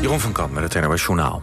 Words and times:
Jeroen 0.00 0.20
van 0.20 0.32
Kamp 0.32 0.52
met 0.52 0.62
het 0.62 0.82
NRW 0.82 0.96
Journaal. 0.96 1.42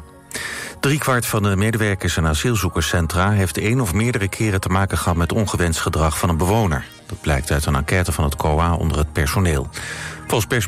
Driekwart 0.79 1.25
van 1.25 1.43
de 1.43 1.55
medewerkers 1.55 2.17
in 2.17 2.25
asielzoekerscentra... 2.25 3.31
heeft 3.31 3.57
één 3.57 3.81
of 3.81 3.93
meerdere 3.93 4.27
keren 4.27 4.61
te 4.61 4.69
maken 4.69 4.97
gehad 4.97 5.17
met 5.17 5.31
ongewenst 5.31 5.79
gedrag 5.79 6.17
van 6.17 6.29
een 6.29 6.37
bewoner. 6.37 6.85
Dat 7.07 7.21
blijkt 7.21 7.51
uit 7.51 7.65
een 7.65 7.75
enquête 7.75 8.11
van 8.11 8.23
het 8.23 8.35
COA 8.35 8.75
onder 8.75 8.97
het 8.97 9.13
personeel. 9.13 9.69
Volgens 10.27 10.63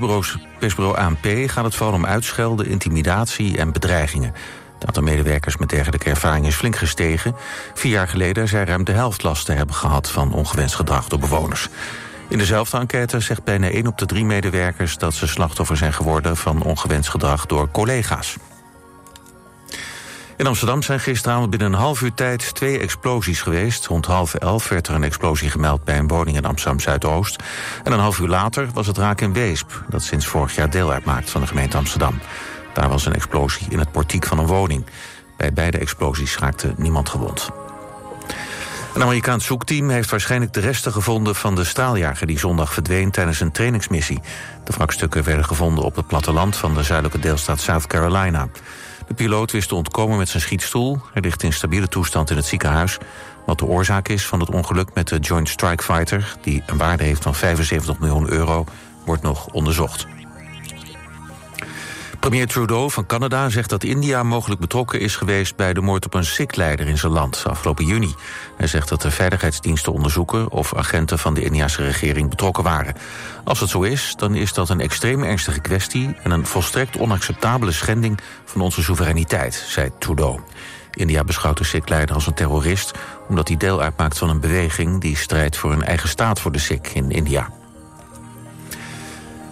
persbureau 0.59 0.97
ANP 0.97 1.25
gaat 1.45 1.63
het 1.63 1.75
vooral 1.75 1.95
om 1.95 2.05
uitschelden, 2.05 2.67
intimidatie 2.67 3.57
en 3.57 3.71
bedreigingen. 3.71 4.33
Het 4.73 4.85
aantal 4.87 5.03
medewerkers 5.03 5.57
met 5.57 5.69
dergelijke 5.69 6.09
ervaring 6.09 6.45
is 6.45 6.55
flink 6.55 6.75
gestegen. 6.75 7.35
Vier 7.73 7.91
jaar 7.91 8.07
geleden 8.07 8.47
zei 8.47 8.65
ruim 8.65 8.83
de 8.83 8.91
helft 8.91 9.23
last 9.23 9.45
te 9.45 9.51
hebben 9.51 9.75
gehad 9.75 10.09
van 10.09 10.33
ongewenst 10.33 10.75
gedrag 10.75 11.07
door 11.07 11.19
bewoners. 11.19 11.69
In 12.27 12.37
dezelfde 12.37 12.77
enquête 12.77 13.19
zegt 13.19 13.43
bijna 13.43 13.69
1 13.69 13.87
op 13.87 13.97
de 13.97 14.05
drie 14.05 14.25
medewerkers... 14.25 14.97
dat 14.97 15.13
ze 15.13 15.27
slachtoffer 15.27 15.77
zijn 15.77 15.93
geworden 15.93 16.37
van 16.37 16.63
ongewenst 16.63 17.09
gedrag 17.09 17.45
door 17.45 17.71
collega's. 17.71 18.37
In 20.37 20.47
Amsterdam 20.47 20.81
zijn 20.81 20.99
gisteravond 20.99 21.49
binnen 21.49 21.73
een 21.73 21.79
half 21.79 22.01
uur 22.01 22.13
tijd 22.13 22.55
twee 22.55 22.79
explosies 22.79 23.41
geweest. 23.41 23.85
Rond 23.85 24.05
half 24.05 24.33
elf 24.33 24.69
werd 24.69 24.87
er 24.87 24.95
een 24.95 25.03
explosie 25.03 25.49
gemeld 25.49 25.83
bij 25.83 25.97
een 25.97 26.07
woning 26.07 26.37
in 26.37 26.45
Amsterdam-Zuidoost. 26.45 27.43
En 27.83 27.91
een 27.91 27.99
half 27.99 28.19
uur 28.19 28.27
later 28.27 28.69
was 28.73 28.87
het 28.87 28.97
raak 28.97 29.21
in 29.21 29.33
Weesp... 29.33 29.83
dat 29.89 30.03
sinds 30.03 30.25
vorig 30.25 30.55
jaar 30.55 30.69
deel 30.69 30.91
uitmaakt 30.91 31.29
van 31.29 31.41
de 31.41 31.47
gemeente 31.47 31.77
Amsterdam. 31.77 32.19
Daar 32.73 32.89
was 32.89 33.05
een 33.05 33.13
explosie 33.13 33.67
in 33.69 33.79
het 33.79 33.91
portiek 33.91 34.25
van 34.25 34.39
een 34.39 34.47
woning. 34.47 34.85
Bij 35.37 35.53
beide 35.53 35.77
explosies 35.77 36.37
raakte 36.37 36.73
niemand 36.77 37.09
gewond. 37.09 37.64
Een 38.95 39.03
Amerikaans 39.03 39.45
zoekteam 39.45 39.89
heeft 39.89 40.09
waarschijnlijk 40.09 40.53
de 40.53 40.59
resten 40.59 40.91
gevonden 40.91 41.35
van 41.35 41.55
de 41.55 41.63
straaljager 41.63 42.27
die 42.27 42.39
zondag 42.39 42.73
verdween 42.73 43.11
tijdens 43.11 43.39
een 43.39 43.51
trainingsmissie. 43.51 44.19
De 44.63 44.73
wrakstukken 44.73 45.23
werden 45.23 45.45
gevonden 45.45 45.83
op 45.83 45.95
het 45.95 46.07
platteland 46.07 46.55
van 46.55 46.73
de 46.73 46.83
zuidelijke 46.83 47.19
deelstaat 47.19 47.59
South 47.59 47.87
Carolina. 47.87 48.47
De 49.07 49.13
piloot 49.13 49.51
wist 49.51 49.67
te 49.67 49.75
ontkomen 49.75 50.17
met 50.17 50.29
zijn 50.29 50.43
schietstoel. 50.43 50.99
Hij 51.13 51.21
ligt 51.21 51.43
in 51.43 51.53
stabiele 51.53 51.87
toestand 51.87 52.29
in 52.29 52.35
het 52.35 52.45
ziekenhuis. 52.45 52.97
Wat 53.45 53.59
de 53.59 53.65
oorzaak 53.65 54.07
is 54.07 54.25
van 54.25 54.39
het 54.39 54.49
ongeluk 54.49 54.93
met 54.93 55.07
de 55.07 55.19
Joint 55.19 55.49
Strike 55.49 55.83
Fighter... 55.83 56.35
die 56.41 56.63
een 56.65 56.77
waarde 56.77 57.03
heeft 57.03 57.23
van 57.23 57.35
75 57.35 57.99
miljoen 57.99 58.31
euro, 58.31 58.65
wordt 59.05 59.21
nog 59.21 59.47
onderzocht. 59.47 60.07
Premier 62.25 62.47
Trudeau 62.47 62.91
van 62.91 63.05
Canada 63.05 63.49
zegt 63.49 63.69
dat 63.69 63.83
India 63.83 64.23
mogelijk 64.23 64.61
betrokken 64.61 64.99
is 64.99 65.15
geweest... 65.15 65.55
bij 65.55 65.73
de 65.73 65.81
moord 65.81 66.05
op 66.05 66.13
een 66.13 66.25
Sikh-leider 66.25 66.87
in 66.87 66.97
zijn 66.97 67.11
land 67.11 67.43
afgelopen 67.47 67.85
juni. 67.85 68.15
Hij 68.57 68.67
zegt 68.67 68.89
dat 68.89 69.01
de 69.01 69.11
veiligheidsdiensten 69.11 69.93
onderzoeken... 69.93 70.51
of 70.51 70.75
agenten 70.75 71.19
van 71.19 71.33
de 71.33 71.43
Indiase 71.43 71.83
regering 71.83 72.29
betrokken 72.29 72.63
waren. 72.63 72.95
Als 73.43 73.59
het 73.59 73.69
zo 73.69 73.81
is, 73.81 74.13
dan 74.17 74.35
is 74.35 74.53
dat 74.53 74.69
een 74.69 74.79
extreem 74.79 75.23
ernstige 75.23 75.59
kwestie... 75.59 76.15
en 76.23 76.31
een 76.31 76.45
volstrekt 76.45 76.97
onacceptabele 76.97 77.71
schending 77.71 78.19
van 78.45 78.61
onze 78.61 78.83
soevereiniteit, 78.83 79.65
zei 79.67 79.91
Trudeau. 79.99 80.39
India 80.91 81.23
beschouwt 81.23 81.57
de 81.57 81.63
Sikh-leider 81.63 82.15
als 82.15 82.27
een 82.27 82.33
terrorist... 82.33 82.91
omdat 83.29 83.47
hij 83.47 83.57
deel 83.57 83.81
uitmaakt 83.81 84.17
van 84.17 84.29
een 84.29 84.39
beweging... 84.39 85.01
die 85.01 85.17
strijdt 85.17 85.57
voor 85.57 85.71
een 85.71 85.83
eigen 85.83 86.09
staat 86.09 86.39
voor 86.39 86.51
de 86.51 86.59
Sikh 86.59 86.95
in 86.95 87.11
India. 87.11 87.49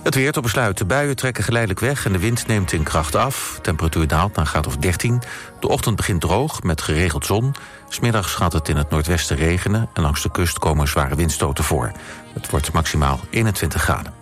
Het 0.03 0.15
weer 0.15 0.31
tot 0.31 0.43
besluit. 0.43 0.77
De 0.77 0.85
buien 0.85 1.15
trekken 1.15 1.43
geleidelijk 1.43 1.79
weg 1.79 2.05
en 2.05 2.11
de 2.11 2.19
wind 2.19 2.47
neemt 2.47 2.71
in 2.71 2.83
kracht 2.83 3.15
af. 3.15 3.59
Temperatuur 3.61 4.07
daalt 4.07 4.35
naar 4.35 4.45
graad 4.45 4.67
of 4.67 4.77
13. 4.77 5.21
De 5.59 5.67
ochtend 5.67 5.95
begint 5.95 6.21
droog 6.21 6.63
met 6.63 6.81
geregeld 6.81 7.25
zon. 7.25 7.55
Smiddags 7.89 8.33
gaat 8.33 8.53
het 8.53 8.69
in 8.69 8.77
het 8.77 8.89
noordwesten 8.89 9.35
regenen... 9.35 9.89
en 9.93 10.01
langs 10.01 10.21
de 10.21 10.31
kust 10.31 10.59
komen 10.59 10.87
zware 10.87 11.15
windstoten 11.15 11.63
voor. 11.63 11.91
Het 12.33 12.49
wordt 12.49 12.73
maximaal 12.73 13.19
21 13.29 13.81
graden. 13.81 14.13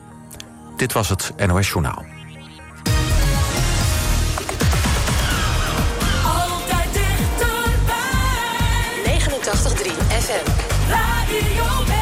Dit 0.77 0.93
was 0.93 1.09
het 1.09 1.33
NOS 1.47 1.67
Journaal. 1.67 2.05
Altijd 6.23 6.93
dichterbij. 6.93 7.99
89.3 9.19 9.91
FM. 10.07 10.45
Radio 10.89 11.85
West. 11.85 12.01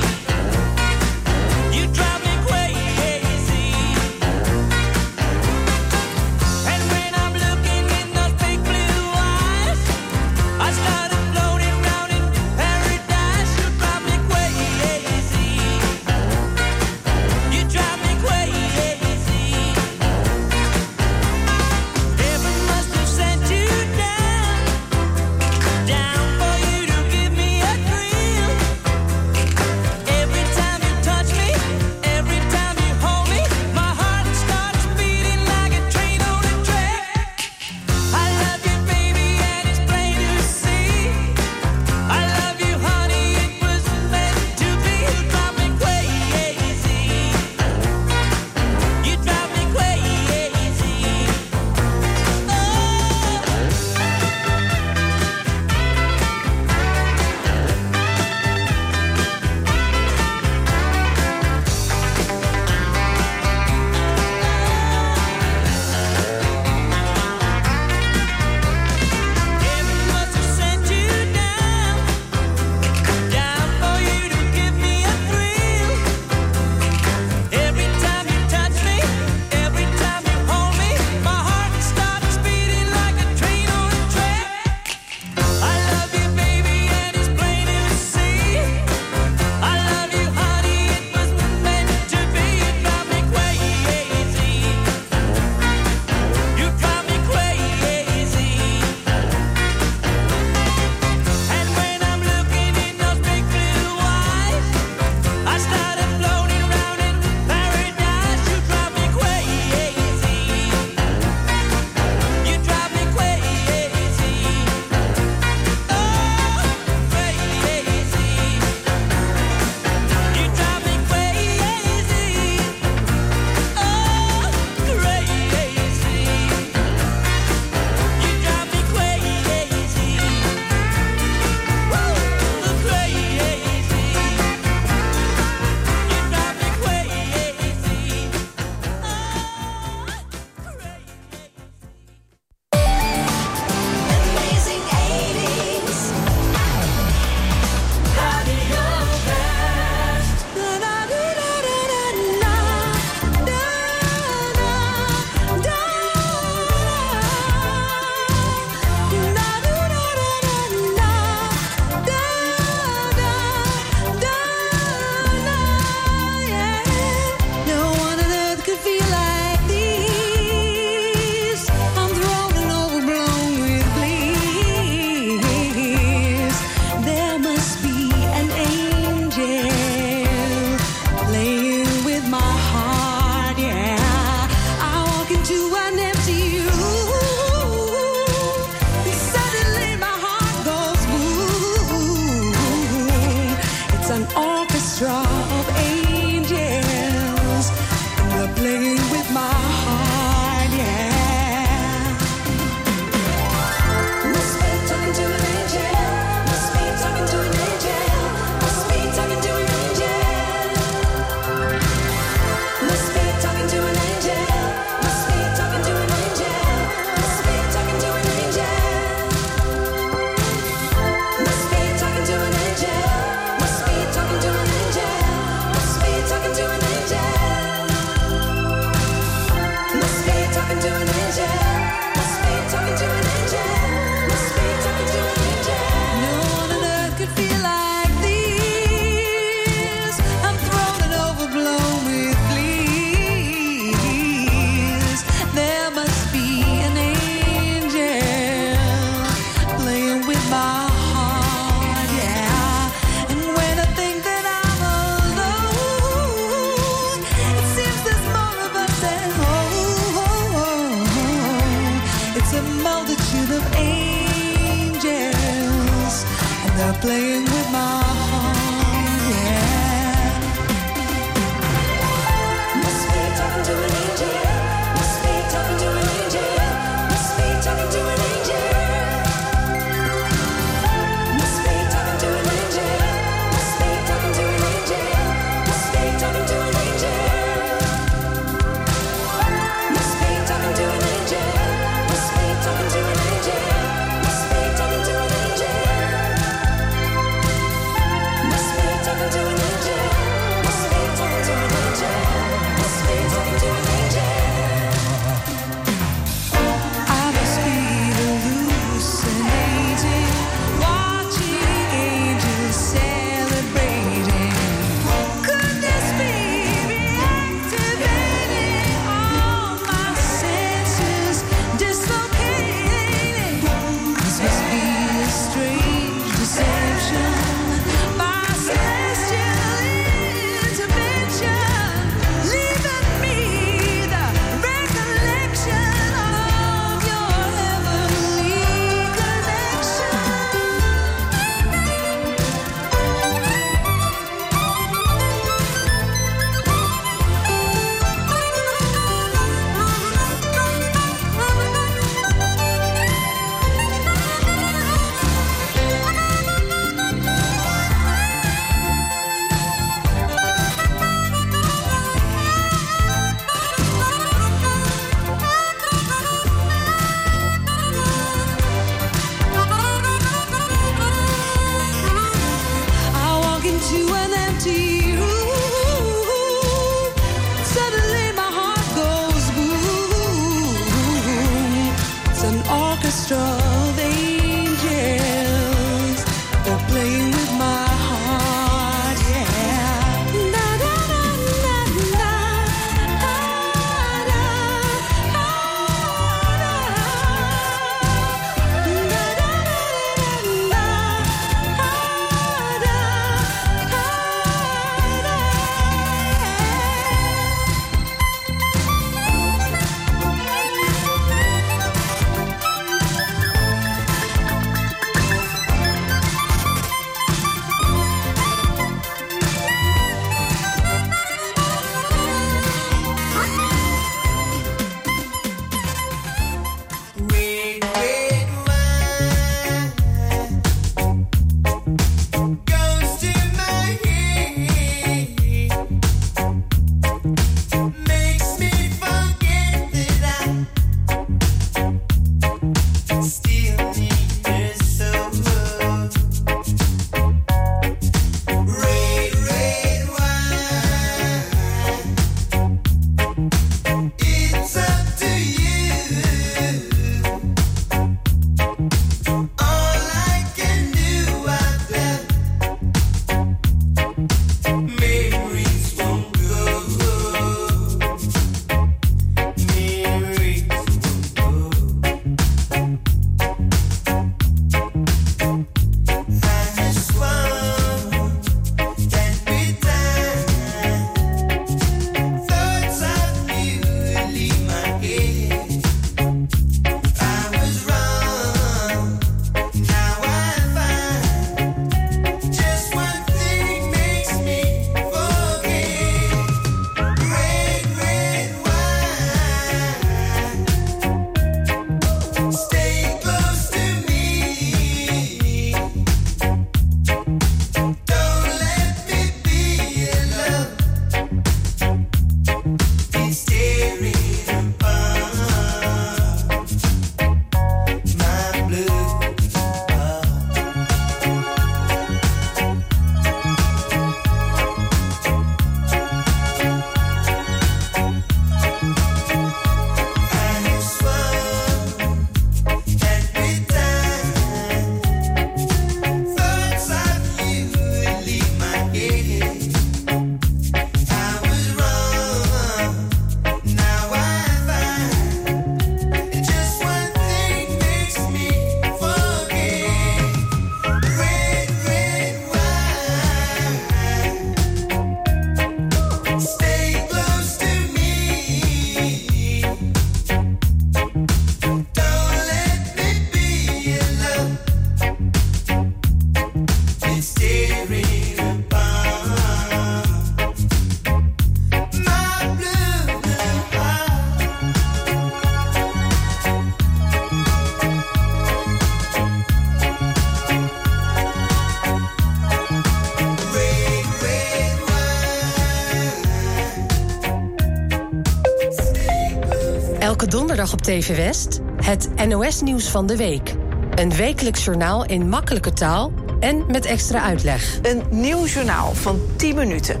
TV 590.84 591.16
West 591.16 591.60
het 591.84 592.26
NOS-nieuws 592.28 592.88
van 592.88 593.06
de 593.06 593.16
week. 593.16 593.54
Een 593.94 594.16
wekelijks 594.16 594.64
journaal 594.64 595.04
in 595.04 595.28
makkelijke 595.28 595.72
taal 595.72 596.12
en 596.40 596.64
met 596.66 596.86
extra 596.86 597.22
uitleg. 597.22 597.78
Een 597.82 598.02
nieuw 598.10 598.44
journaal 598.44 598.94
van 598.94 599.20
10 599.36 599.54
minuten. 599.54 600.00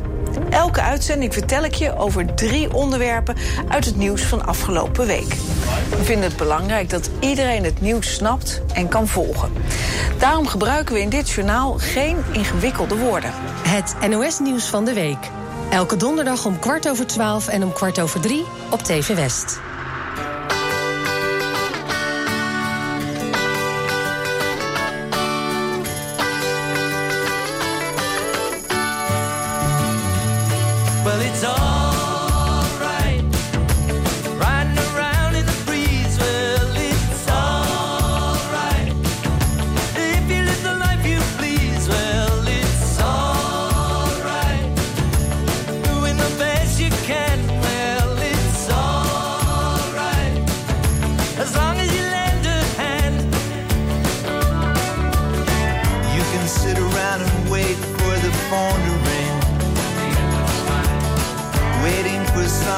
Elke 0.50 0.80
uitzending 0.80 1.32
vertel 1.32 1.64
ik 1.64 1.74
je 1.74 1.96
over 1.96 2.34
drie 2.34 2.74
onderwerpen 2.74 3.36
uit 3.68 3.84
het 3.84 3.96
nieuws 3.96 4.22
van 4.22 4.46
afgelopen 4.46 5.06
week. 5.06 5.34
We 5.90 6.04
vinden 6.04 6.28
het 6.28 6.36
belangrijk 6.36 6.90
dat 6.90 7.10
iedereen 7.20 7.64
het 7.64 7.80
nieuws 7.80 8.14
snapt 8.14 8.62
en 8.74 8.88
kan 8.88 9.08
volgen. 9.08 9.52
Daarom 10.18 10.46
gebruiken 10.46 10.94
we 10.94 11.00
in 11.00 11.08
dit 11.08 11.30
journaal 11.30 11.74
geen 11.78 12.16
ingewikkelde 12.32 12.96
woorden. 12.96 13.30
Het 13.68 14.08
NOS-nieuws 14.08 14.64
van 14.66 14.84
de 14.84 14.92
week. 14.92 15.30
Elke 15.70 15.96
donderdag 15.96 16.46
om 16.46 16.58
kwart 16.58 16.88
over 16.88 17.06
twaalf 17.06 17.48
en 17.48 17.62
om 17.62 17.72
kwart 17.72 18.00
over 18.00 18.20
drie 18.20 18.44
op 18.70 18.82
TV 18.82 19.14
West. 19.14 19.60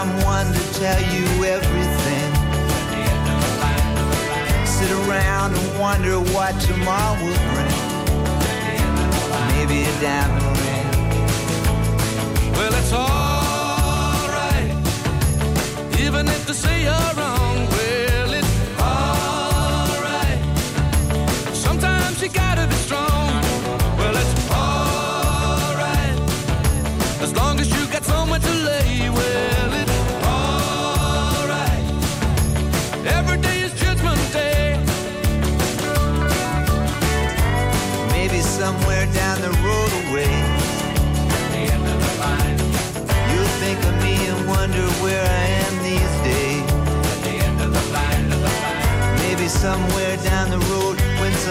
someone 0.06 0.46
to 0.52 0.64
tell 0.75 1.00
you 1.14 1.26
everything. 1.44 2.30
Sit 4.64 4.90
around 5.02 5.54
and 5.56 5.80
wonder 5.80 6.20
what 6.34 6.52
tomorrow 6.60 7.14
will 7.22 7.40
bring. 7.50 7.78
Maybe 9.52 9.78
a 9.82 9.95
diamond 10.00 10.58
ring. 10.62 10.88
Well, 12.56 12.75
it's 12.80 12.92
alright, 12.92 14.71
even 16.00 16.28
if 16.28 16.47
they 16.47 16.52
say 16.52 16.82
you're 16.84 17.14
wrong. 17.16 17.35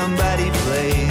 somebody 0.05 0.51
play. 0.51 1.04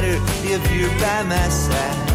matter 0.00 0.20
if 0.44 0.72
you're 0.72 0.88
by 1.00 1.24
my 1.24 1.48
side. 1.48 2.07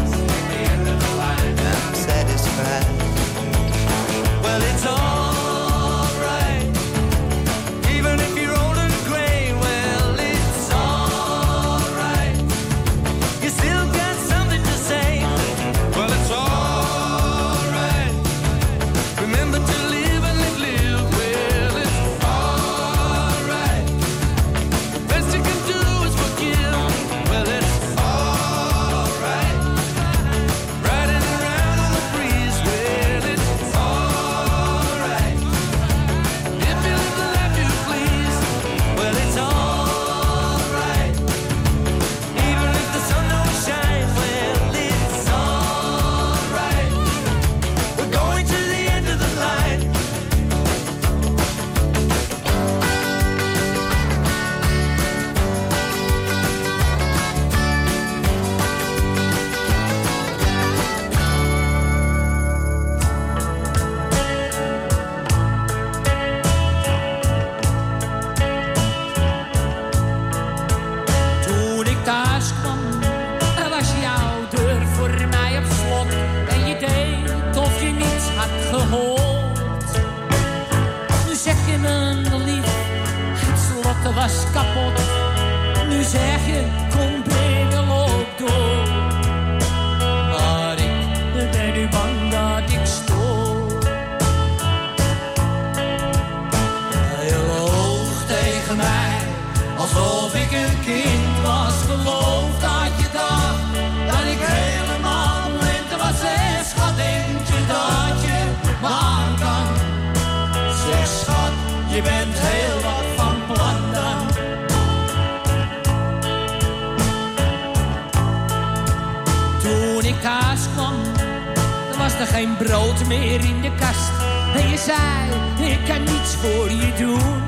ik 125.58 125.78
kan 125.88 126.02
niets 126.04 126.34
voor 126.34 126.70
je 126.70 126.92
doen. 126.98 127.42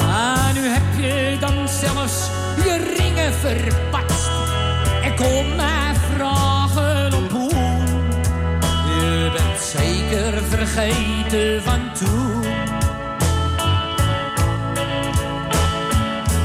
Ah, 0.00 0.54
nu 0.54 0.68
heb 0.68 0.82
je 0.96 1.36
dan 1.40 1.68
zelfs 1.68 2.28
je 2.64 2.94
ringen 2.96 3.32
verpatst. 3.32 4.30
En 5.02 5.14
kom 5.14 5.56
mij 5.56 5.94
vragen 6.14 7.14
op 7.14 7.30
hoe. 7.30 7.82
Je 8.86 9.30
bent 9.32 9.60
zeker 9.60 10.42
vergeten 10.48 11.62
van 11.62 11.92
toen. 11.92 12.42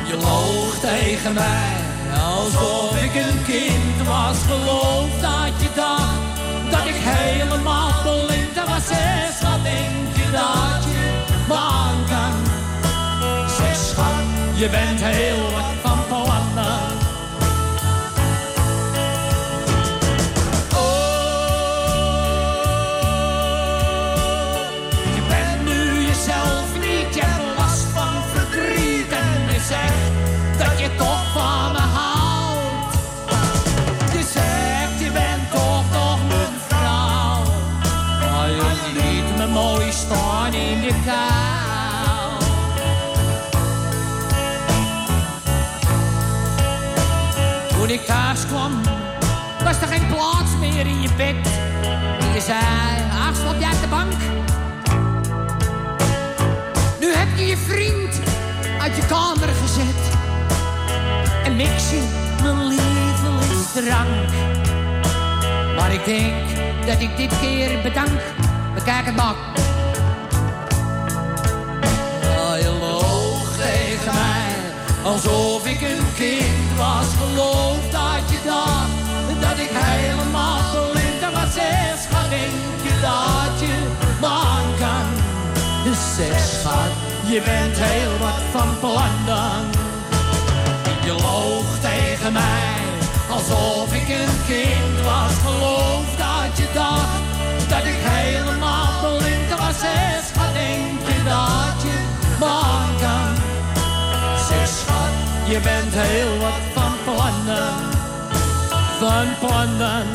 Je 0.07 0.17
loog 0.17 0.79
tegen 0.79 1.33
mij, 1.33 1.75
alsof 2.23 3.03
ik 3.03 3.15
een 3.15 3.43
kind 3.43 4.07
was. 4.07 4.37
Geloof 4.47 5.09
dat 5.21 5.61
je 5.61 5.69
dacht 5.75 6.71
dat 6.71 6.85
ik 6.85 6.95
helemaal 6.97 7.89
verleefd 7.89 8.38
blind 8.59 8.69
was. 8.69 8.87
Zeg, 8.87 9.39
wat 9.41 9.63
denk 9.63 10.15
je 10.15 10.31
dat 10.31 10.83
je 10.83 11.23
kan? 12.09 12.33
Zeg, 13.57 13.75
schat, 13.75 14.23
je 14.53 14.69
bent 14.69 15.01
heel 15.03 15.51
wat 15.51 15.73
van 15.81 15.99
plannen. 16.07 16.48
Toen 47.69 47.89
ik 47.89 48.05
thuis 48.05 48.45
kwam, 48.45 48.81
was 49.63 49.81
er 49.81 49.87
geen 49.87 50.07
plaats 50.07 50.51
meer 50.59 50.85
in 50.85 51.01
je 51.01 51.09
bed. 51.17 51.35
En 52.19 52.33
je 52.33 52.41
zei, 52.41 52.59
ach, 53.27 53.35
slaap 53.35 53.59
jij 53.59 53.71
op 53.71 53.81
de 53.81 53.87
bank? 53.87 54.13
Nu 56.99 57.13
heb 57.13 57.27
je 57.37 57.45
je 57.45 57.57
vriend 57.57 58.19
uit 58.81 58.95
je 58.95 59.05
kamer 59.05 59.49
gezet. 59.61 60.17
En 61.43 61.55
mix 61.55 61.89
je 61.89 62.07
mijn 62.41 62.67
lievelingsdrank. 62.67 64.29
Maar 65.75 65.93
ik 65.93 66.05
denk 66.05 66.33
dat 66.85 67.01
ik 67.01 67.17
dit 67.17 67.39
keer 67.41 67.81
bedank. 67.81 68.19
Bekijk 68.73 69.05
het 69.05 69.15
maar. 69.15 69.68
Alsof 75.03 75.65
ik 75.65 75.81
een 75.81 76.05
kind 76.15 76.77
was. 76.77 77.07
Geloof 77.21 77.81
dat 77.91 78.29
je 78.29 78.39
dacht 78.45 78.99
dat 79.41 79.57
ik 79.65 79.69
helemaal 79.71 80.91
blind 80.91 81.33
was. 81.33 81.53
Zeg, 81.53 81.97
schat, 82.03 82.29
denk 82.29 82.79
je 82.83 82.93
dat 83.01 83.59
je 83.59 83.75
me 84.21 84.27
aan 84.27 84.69
kan? 84.79 85.07
Dus 85.83 85.99
zeg, 86.15 86.39
schat, 86.39 86.91
je 87.31 87.41
bent 87.41 87.77
heel 87.77 88.17
wat 88.17 88.41
van 88.51 88.79
plan 88.79 89.15
dan. 89.25 89.63
Je 91.03 91.11
loog 91.11 91.79
tegen 91.79 92.33
mij, 92.33 92.77
alsof 93.29 93.93
ik 93.93 94.09
een 94.09 94.35
kind 94.47 94.78
je 105.49 105.59
bent 105.59 105.93
heel 105.93 106.37
wat 106.37 106.63
van 106.73 106.93
plannen. 107.03 107.73
Van 108.99 109.27
plannen, 109.39 110.07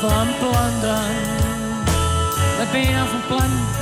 van 0.00 0.26
plannen. 0.40 1.10
Wat 2.58 2.70
ben 2.72 2.80
je 2.80 2.92
nou 2.92 3.08
van 3.08 3.26
plan? 3.26 3.81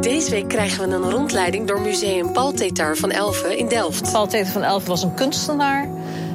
Deze 0.00 0.30
week 0.30 0.48
krijgen 0.48 0.88
we 0.88 0.94
een 0.94 1.10
rondleiding 1.10 1.66
door 1.66 1.80
museum 1.80 2.32
Paul 2.32 2.52
Tetar 2.52 2.96
van 2.96 3.10
Elfen 3.10 3.58
in 3.58 3.68
Delft. 3.68 4.12
Paul 4.12 4.26
Teter 4.26 4.52
van 4.52 4.62
Elfen 4.62 4.88
was 4.88 5.02
een 5.02 5.14
kunstenaar. 5.14 5.88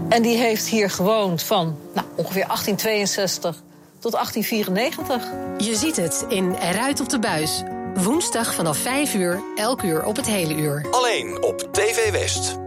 En 0.10 0.22
die 0.22 0.38
heeft 0.38 0.68
hier 0.68 0.90
gewoond 0.90 1.44
van 1.44 1.78
nou, 1.94 2.08
ongeveer 2.16 2.46
1862 2.46 3.62
tot 4.00 4.12
1894. 4.12 5.32
Je 5.58 5.76
ziet 5.76 5.96
het 5.96 6.26
in 6.30 6.56
Eruit 6.56 7.00
op 7.00 7.10
de 7.10 7.20
buis. 7.20 7.64
Woensdag 7.94 8.54
vanaf 8.54 8.78
5 8.78 9.14
uur, 9.14 9.44
elk 9.56 9.82
uur 9.82 10.06
op 10.06 10.16
het 10.16 10.28
hele 10.28 10.54
uur. 10.54 10.86
Alleen 10.92 11.44
op 11.44 11.68
TV 11.72 12.12
West. 12.12 12.63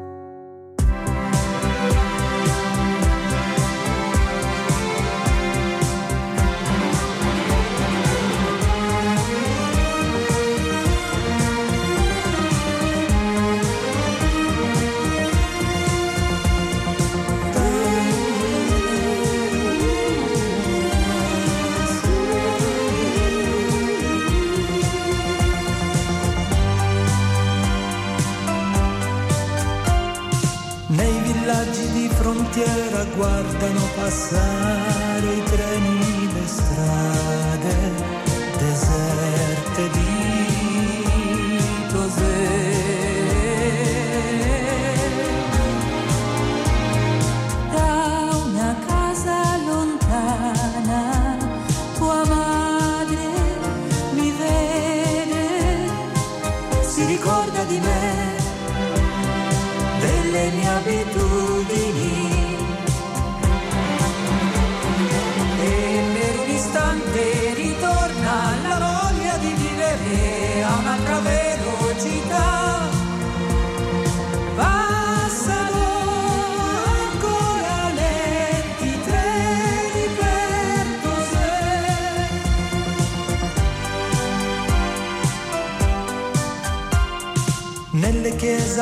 sun. 34.16 34.75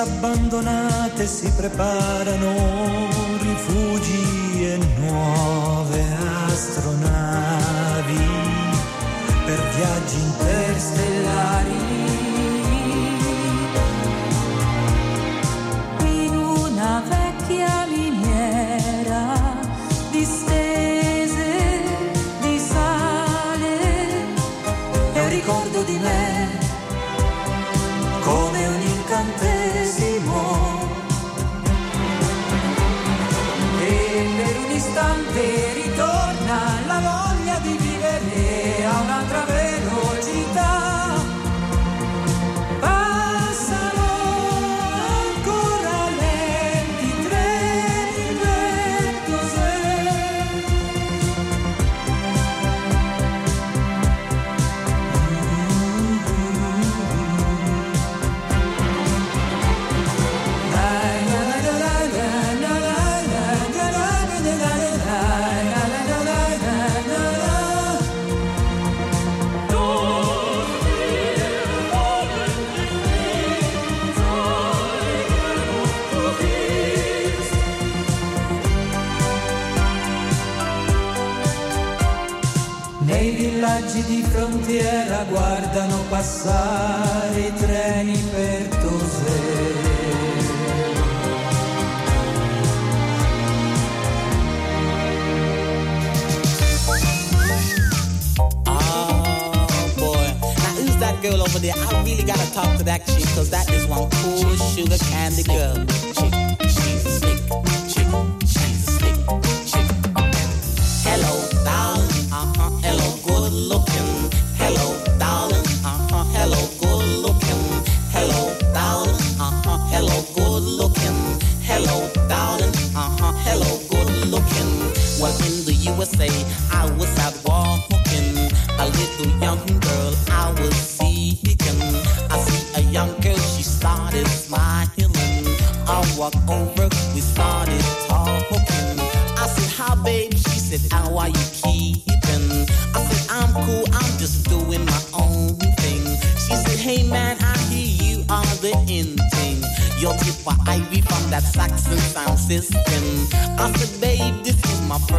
Abbandonate 0.04 1.26
si 1.26 1.50
preparano 1.56 3.08
rifugi 3.40 4.64
e 4.64 4.78
nuove 4.98 6.04
astronavi 6.46 8.18
per 9.46 9.60
viaggi 9.76 10.18
interstellari. 10.20 12.03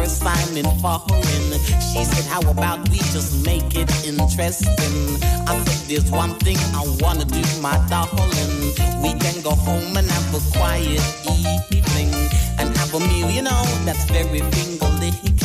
In 0.06 0.64
foreign. 0.80 1.50
She 1.80 2.04
said, 2.04 2.24
How 2.26 2.40
about 2.48 2.88
we 2.90 2.98
just 2.98 3.44
make 3.44 3.74
it 3.74 3.90
interesting? 4.06 5.18
I 5.46 5.58
said, 5.64 5.88
There's 5.88 6.10
one 6.10 6.34
thing 6.38 6.56
I 6.74 6.82
wanna 7.00 7.24
do, 7.24 7.42
my 7.60 7.76
darling. 7.90 8.54
We 9.02 9.18
can 9.18 9.42
go 9.42 9.50
home 9.50 9.96
and 9.96 10.08
have 10.08 10.34
a 10.34 10.40
quiet 10.56 11.02
evening 11.26 12.14
and 12.58 12.76
have 12.76 12.94
a 12.94 13.00
meal, 13.00 13.30
you 13.30 13.42
know, 13.42 13.62
that's 13.84 14.04
very 14.04 14.40
finger 14.54 14.90
licking. 15.02 15.36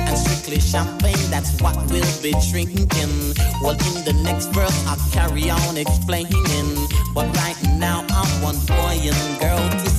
And 0.00 0.18
strictly 0.18 0.58
champagne, 0.58 1.30
that's 1.30 1.60
what 1.60 1.76
we'll 1.90 2.22
be 2.22 2.34
drinking. 2.50 3.14
Well, 3.62 3.78
in 3.94 4.04
the 4.04 4.20
next 4.24 4.46
verse, 4.46 4.76
I'll 4.86 4.98
carry 5.12 5.48
on 5.48 5.76
explaining. 5.76 6.68
But 7.14 7.30
right 7.36 7.60
now, 7.78 8.04
I 8.10 8.22
want 8.42 8.66
boy 8.66 8.98
and 8.98 9.40
girl 9.40 9.62
to 9.70 9.91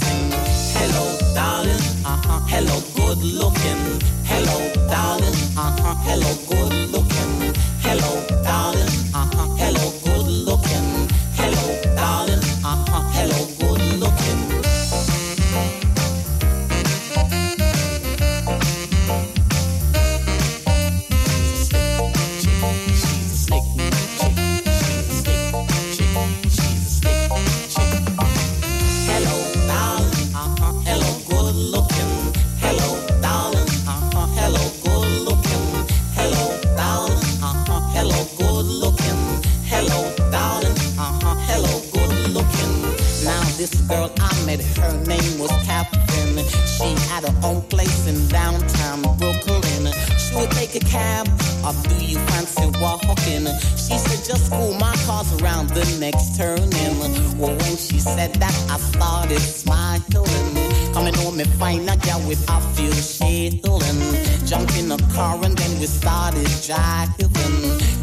hello, 2.47 2.79
good 2.95 3.23
looking. 3.23 3.81
Hello, 4.25 4.57
darling, 4.89 5.36
uh 5.57 5.75
huh, 5.81 5.95
hello, 6.05 6.53
own 47.43 47.61
place 47.63 48.07
in 48.07 48.27
downtown 48.27 49.01
Brooklyn. 49.17 49.91
She 50.17 50.35
would 50.35 50.51
take 50.51 50.75
a 50.75 50.79
cab, 50.79 51.27
or 51.65 51.73
do 51.89 51.95
you 52.03 52.17
fancy 52.29 52.65
walking? 52.79 53.45
She 53.75 53.97
said, 53.97 54.23
just 54.25 54.49
pull 54.51 54.73
my 54.75 54.95
cars 55.05 55.29
around 55.41 55.69
the 55.69 55.85
next 55.99 56.37
turning. 56.37 56.99
Well, 57.37 57.55
when 57.55 57.77
she 57.77 57.99
said 57.99 58.33
that, 58.35 58.55
I 58.69 58.77
started 58.77 59.39
smiling. 59.39 59.93
Coming 60.93 61.13
home 61.15 61.39
and 61.39 61.49
find 61.53 61.89
a 61.89 61.97
girl 61.97 62.21
with 62.27 62.43
a 62.49 62.61
few 62.75 62.91
shilling. 62.93 64.45
Jumped 64.45 64.77
in 64.77 64.91
a 64.91 64.97
car 65.13 65.43
and 65.43 65.57
then 65.57 65.79
we 65.79 65.87
started 65.87 66.47
driving. 66.65 67.33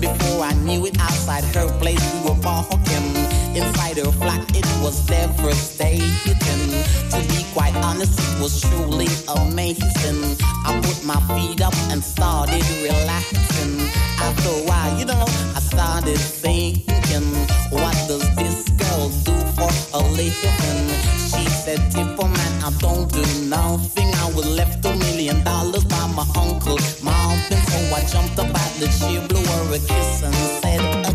Before 0.01 0.43
I 0.43 0.53
knew 0.65 0.87
it, 0.87 0.99
outside 1.01 1.45
her 1.55 1.69
place 1.79 2.03
we 2.15 2.31
were 2.31 2.41
walking. 2.43 3.40
Inside 3.55 3.97
her 3.99 4.13
flat, 4.13 4.45
it 4.57 4.65
was 4.81 5.05
devastating. 5.07 6.71
To 7.11 7.19
be 7.29 7.45
quite 7.53 7.75
honest, 7.83 8.19
it 8.19 8.41
was 8.41 8.61
truly 8.61 9.09
amazing. 9.27 10.37
I 10.65 10.81
put 10.85 11.05
my 11.05 11.19
feet 11.35 11.61
up 11.61 11.75
and 11.91 12.03
started 12.03 12.63
relaxing. 12.81 13.81
After 14.19 14.51
a 14.51 14.63
while, 14.69 14.99
you 14.99 15.05
know, 15.05 15.25
I 15.57 15.61
started 15.61 16.17
thinking, 16.17 17.27
what 17.71 17.95
does 18.07 18.25
this 18.37 18.69
girl 18.79 19.09
do 19.27 19.35
for 19.57 19.71
a 19.95 20.01
living? 20.15 20.87
She 21.19 21.45
said, 21.51 21.81
Tipper 21.91 22.29
man, 22.29 22.53
I 22.63 22.71
don't 22.79 23.13
do 23.13 23.25
nothing. 23.47 24.15
I 24.15 24.33
was 24.33 24.47
left 24.47 24.85
a 24.85 24.95
million 24.95 25.43
dollars 25.43 25.85
by 25.85 26.07
my 26.15 26.27
uncle 26.37 26.79
Marvin. 27.03 27.59
So 27.67 27.79
I 27.97 28.05
jumped 28.07 28.39
up 28.39 28.55
at 28.55 28.73
the 28.79 28.87
chair, 28.99 29.27
blew 29.27 29.43
her 29.43 29.75
a 29.75 29.79
kiss 29.81 30.23
and 30.23 30.35
said 30.35 31.10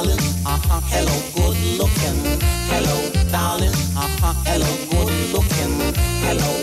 darling. 0.00 0.18
Uh-huh, 0.46 0.80
hello, 0.86 1.16
good 1.34 1.78
looking. 1.78 2.40
Hello, 2.72 2.96
darling. 3.30 3.74
Uh-huh, 3.96 4.32
hello, 4.46 4.70
good 4.90 5.12
looking. 5.32 5.74
Hello, 6.24 6.59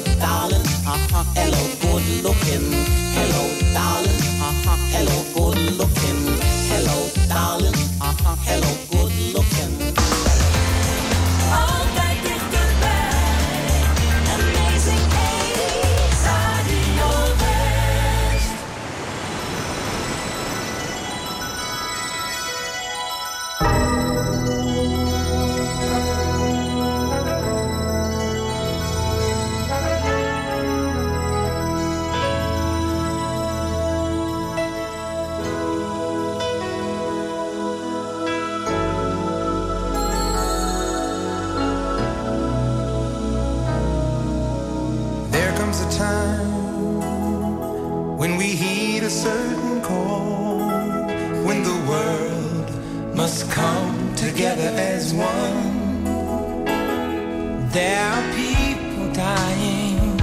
There 57.77 58.01
are 58.09 58.25
people 58.33 59.05
dying. 59.13 60.19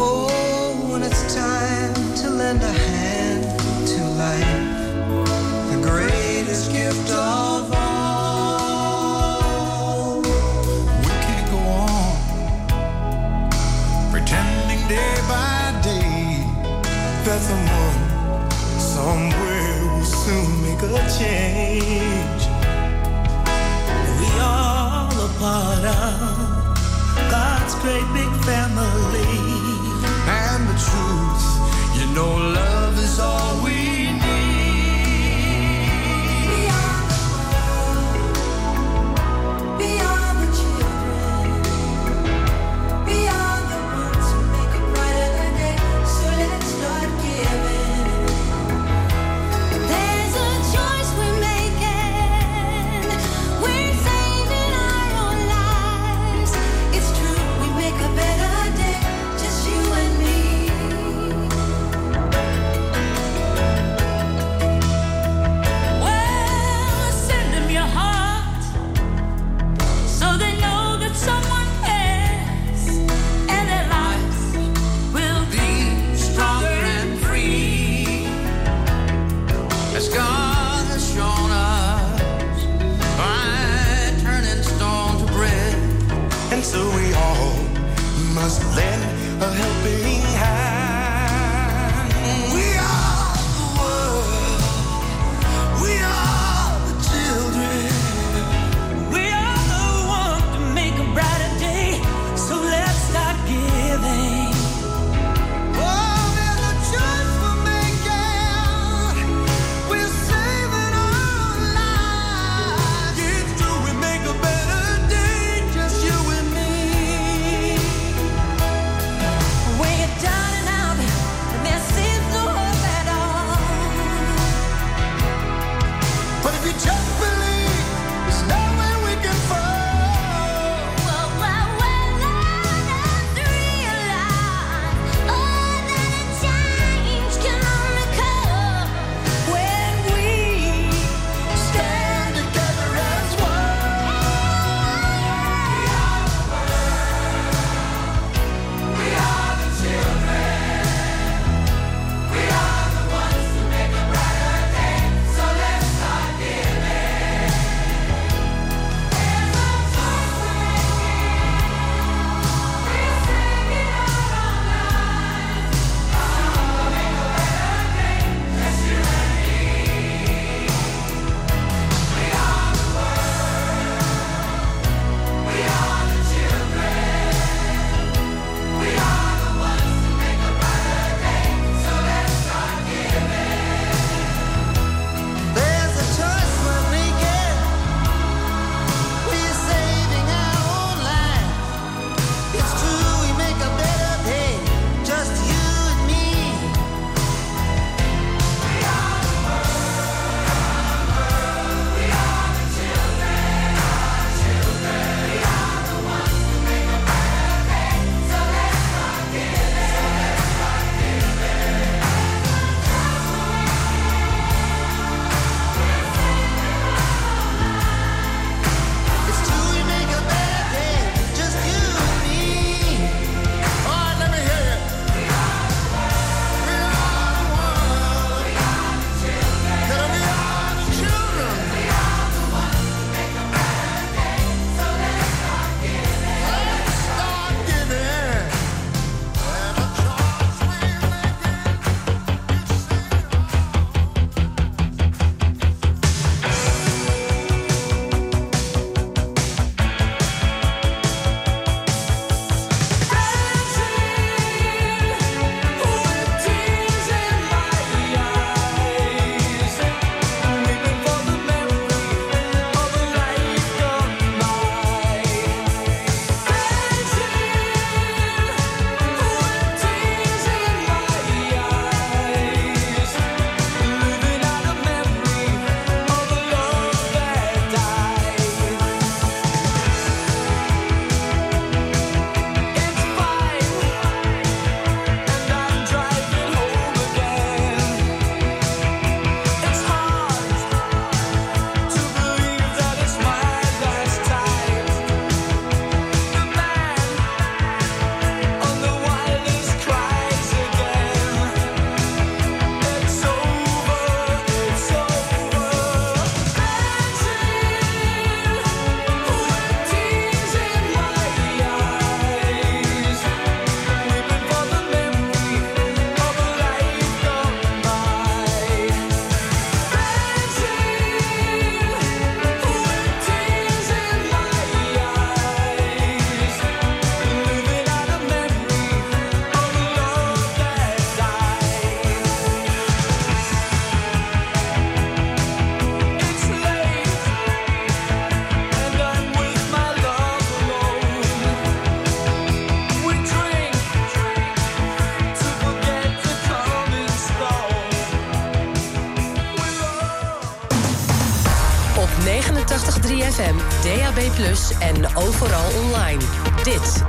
Oh, 0.00 0.98
it's 1.02 1.34
time 1.34 1.92
to 2.20 2.30
lend 2.30 2.62
a 2.62 2.72
hand 2.72 3.44
to 3.92 4.02
life, 4.22 4.64
the 5.70 5.76
greatest 5.86 6.72
gift 6.72 7.10
of 7.10 7.70
all. 7.74 8.62
We 10.22 11.16
go 11.52 11.58
on 11.84 12.16
pretending 14.10 14.82
day 14.88 15.14
by 15.28 15.78
day 15.82 16.40
that 17.26 17.40
someone 17.50 18.00
somewhere 18.80 19.76
will 19.92 20.08
soon 20.24 20.50
make 20.62 20.80
a 20.80 20.84
change. 21.18 22.42
We 24.20 24.28
all 24.40 25.12
a 25.12 25.28
part 25.38 25.84
of 25.84 26.33
great 27.84 28.08
big 28.14 28.32
family. 28.48 29.36
And 30.40 30.62
the 30.70 30.76
truth, 30.86 31.44
you 31.98 32.06
know, 32.14 32.32
love 32.54 32.73